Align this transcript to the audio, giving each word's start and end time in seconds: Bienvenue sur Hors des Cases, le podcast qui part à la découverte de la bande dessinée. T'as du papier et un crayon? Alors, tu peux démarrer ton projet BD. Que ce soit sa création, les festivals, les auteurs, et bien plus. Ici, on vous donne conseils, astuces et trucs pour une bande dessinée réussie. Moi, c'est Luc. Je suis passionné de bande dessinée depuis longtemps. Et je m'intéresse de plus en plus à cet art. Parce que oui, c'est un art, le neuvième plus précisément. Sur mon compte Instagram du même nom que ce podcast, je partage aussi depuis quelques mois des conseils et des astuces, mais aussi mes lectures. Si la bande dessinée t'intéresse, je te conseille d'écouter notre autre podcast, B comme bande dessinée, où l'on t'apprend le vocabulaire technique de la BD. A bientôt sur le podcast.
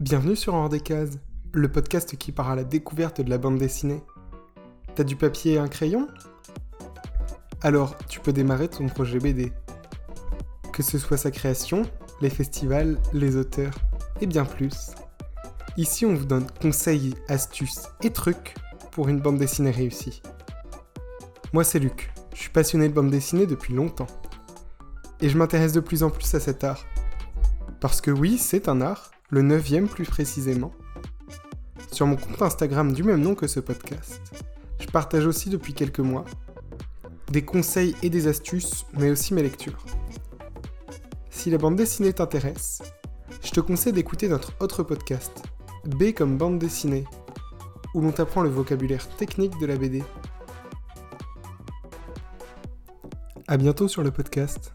Bienvenue 0.00 0.36
sur 0.36 0.54
Hors 0.54 0.68
des 0.68 0.78
Cases, 0.78 1.18
le 1.52 1.72
podcast 1.72 2.16
qui 2.16 2.30
part 2.30 2.50
à 2.50 2.54
la 2.54 2.62
découverte 2.62 3.20
de 3.20 3.28
la 3.28 3.36
bande 3.36 3.58
dessinée. 3.58 4.00
T'as 4.94 5.02
du 5.02 5.16
papier 5.16 5.54
et 5.54 5.58
un 5.58 5.66
crayon? 5.66 6.06
Alors, 7.62 7.98
tu 8.08 8.20
peux 8.20 8.32
démarrer 8.32 8.68
ton 8.68 8.86
projet 8.86 9.18
BD. 9.18 9.52
Que 10.72 10.84
ce 10.84 10.98
soit 10.98 11.16
sa 11.16 11.32
création, 11.32 11.82
les 12.20 12.30
festivals, 12.30 12.96
les 13.12 13.34
auteurs, 13.34 13.74
et 14.20 14.26
bien 14.28 14.44
plus. 14.44 14.92
Ici, 15.76 16.06
on 16.06 16.14
vous 16.14 16.26
donne 16.26 16.46
conseils, 16.62 17.16
astuces 17.26 17.88
et 18.04 18.12
trucs 18.12 18.54
pour 18.92 19.08
une 19.08 19.18
bande 19.18 19.38
dessinée 19.38 19.72
réussie. 19.72 20.22
Moi, 21.52 21.64
c'est 21.64 21.80
Luc. 21.80 22.12
Je 22.34 22.38
suis 22.42 22.50
passionné 22.50 22.88
de 22.88 22.94
bande 22.94 23.10
dessinée 23.10 23.46
depuis 23.46 23.74
longtemps. 23.74 24.06
Et 25.20 25.28
je 25.28 25.36
m'intéresse 25.36 25.72
de 25.72 25.80
plus 25.80 26.04
en 26.04 26.10
plus 26.10 26.32
à 26.36 26.38
cet 26.38 26.62
art. 26.62 26.84
Parce 27.80 28.00
que 28.00 28.12
oui, 28.12 28.38
c'est 28.38 28.68
un 28.68 28.80
art, 28.80 29.10
le 29.30 29.42
neuvième 29.42 29.88
plus 29.88 30.04
précisément. 30.04 30.72
Sur 31.92 32.06
mon 32.06 32.16
compte 32.16 32.40
Instagram 32.40 32.92
du 32.92 33.02
même 33.02 33.20
nom 33.20 33.34
que 33.34 33.46
ce 33.46 33.60
podcast, 33.60 34.20
je 34.80 34.86
partage 34.86 35.26
aussi 35.26 35.50
depuis 35.50 35.74
quelques 35.74 36.00
mois 36.00 36.24
des 37.30 37.44
conseils 37.44 37.94
et 38.02 38.08
des 38.08 38.26
astuces, 38.26 38.86
mais 38.94 39.10
aussi 39.10 39.34
mes 39.34 39.42
lectures. 39.42 39.84
Si 41.30 41.50
la 41.50 41.58
bande 41.58 41.76
dessinée 41.76 42.12
t'intéresse, 42.12 42.82
je 43.44 43.50
te 43.50 43.60
conseille 43.60 43.92
d'écouter 43.92 44.28
notre 44.28 44.54
autre 44.60 44.82
podcast, 44.82 45.42
B 45.84 46.12
comme 46.14 46.38
bande 46.38 46.58
dessinée, 46.58 47.04
où 47.94 48.00
l'on 48.00 48.12
t'apprend 48.12 48.42
le 48.42 48.48
vocabulaire 48.48 49.06
technique 49.16 49.58
de 49.60 49.66
la 49.66 49.76
BD. 49.76 50.02
A 53.46 53.56
bientôt 53.58 53.88
sur 53.88 54.02
le 54.02 54.10
podcast. 54.10 54.72